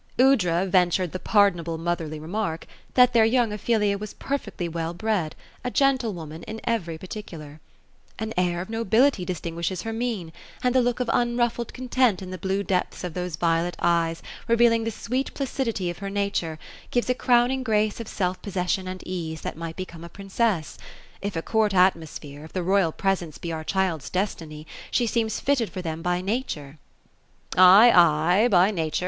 Aoudra 0.17 0.65
ventured 0.65 1.11
the 1.11 1.19
pardonable 1.19 1.77
motherly 1.77 2.19
remark, 2.19 2.65
that 2.95 3.13
their 3.13 3.23
young 3.23 3.53
Ophelia 3.53 3.99
was 3.99 4.15
perfectly 4.15 4.67
well 4.67 4.95
bred; 4.95 5.35
a 5.63 5.69
gentlewoman 5.69 6.41
in 6.47 6.59
every 6.63 6.97
particular. 6.97 7.59
\ 7.85 8.17
THE 8.17 8.25
ROSE 8.25 8.31
OF 8.31 8.39
ELSINORE. 8.39 8.49
231 8.49 8.49
'^ 8.49 8.49
An 8.49 8.49
air 8.49 8.61
of 8.63 8.69
nobility 8.71 9.25
distinguishes 9.25 9.83
her 9.83 9.93
mien; 9.93 10.33
and 10.63 10.73
the 10.73 10.81
look 10.81 11.01
of 11.01 11.09
unruffled 11.13 11.71
content 11.75 12.23
in 12.23 12.31
the 12.31 12.39
blue 12.39 12.63
depths 12.63 13.03
of 13.03 13.13
those 13.13 13.35
violet 13.35 13.75
eyes, 13.79 14.23
revealing 14.47 14.85
the 14.85 14.89
sweet 14.89 15.31
pla 15.35 15.45
cidity 15.45 15.91
of 15.91 15.99
her 15.99 16.09
nature, 16.09 16.57
gives 16.89 17.07
a 17.07 17.13
crowning 17.13 17.61
grace 17.61 17.99
of 17.99 18.07
self 18.07 18.41
possession 18.41 18.87
and 18.87 19.03
ease, 19.05 19.41
that 19.41 19.55
might 19.55 19.75
become 19.75 20.03
a 20.03 20.09
princess. 20.09 20.79
If 21.21 21.35
a 21.35 21.43
court 21.43 21.75
atmosphere, 21.75 22.43
if 22.43 22.53
the 22.53 22.63
royal 22.63 22.91
pres 22.91 23.21
ence 23.21 23.37
be 23.37 23.51
our 23.51 23.63
child's 23.63 24.09
destiny, 24.09 24.65
she 24.89 25.05
seems 25.05 25.39
fitted 25.39 25.69
for 25.69 25.83
them 25.83 26.01
by 26.01 26.21
nature." 26.21 26.79
Ay, 27.55 27.91
ay, 27.93 28.47
by 28.47 28.71
nature. 28.71 28.99